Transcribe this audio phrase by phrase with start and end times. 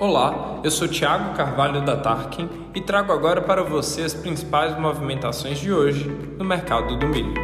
[0.00, 5.58] Olá, eu sou Thiago Carvalho da Tarkin e trago agora para você as principais movimentações
[5.58, 7.34] de hoje no mercado do milho.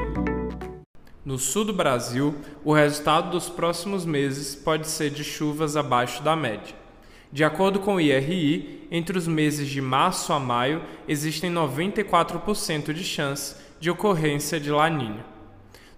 [1.22, 2.34] No sul do Brasil,
[2.64, 6.74] o resultado dos próximos meses pode ser de chuvas abaixo da média.
[7.30, 13.04] De acordo com o IRI, entre os meses de março a maio existem 94% de
[13.04, 15.26] chance de ocorrência de laninha.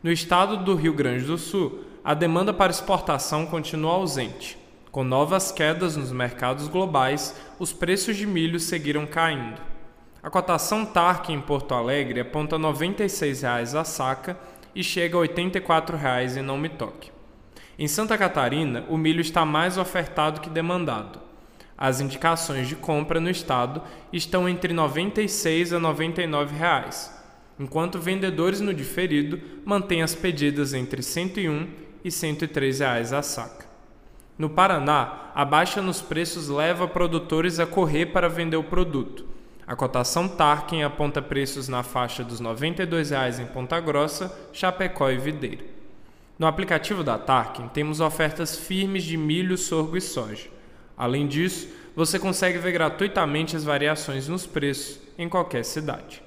[0.02, 4.58] No estado do Rio Grande do Sul, a demanda para exportação continua ausente
[4.98, 9.62] com novas quedas nos mercados globais, os preços de milho seguiram caindo.
[10.20, 14.36] A cotação TARC em Porto Alegre aponta R$ 96,00 a saca
[14.74, 17.12] e chega a R$ 84,00 em Não Me Toque.
[17.78, 21.20] Em Santa Catarina, o milho está mais ofertado que demandado.
[21.76, 23.80] As indicações de compra no estado
[24.12, 27.16] estão entre R$ 96 a 99 reais,
[27.56, 31.68] enquanto vendedores no diferido mantêm as pedidas entre R$ 101
[32.02, 33.67] e 103 reais a saca.
[34.38, 39.26] No Paraná, a baixa nos preços leva produtores a correr para vender o produto.
[39.66, 45.18] A cotação Tarkin aponta preços na faixa dos R$ 92,00 em Ponta Grossa, Chapecó e
[45.18, 45.64] Videira.
[46.38, 50.48] No aplicativo da Tarkin, temos ofertas firmes de milho, sorgo e soja.
[50.96, 56.22] Além disso, você consegue ver gratuitamente as variações nos preços em qualquer cidade.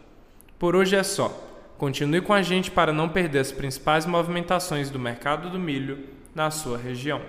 [0.59, 1.29] Por hoje é só.
[1.77, 6.51] Continue com a gente para não perder as principais movimentações do mercado do milho na
[6.51, 7.21] sua região.